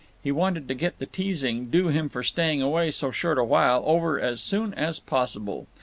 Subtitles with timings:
[0.23, 3.83] He wanted to get the teasing, due him for staying away so short a time,
[3.85, 5.67] over as soon as possible.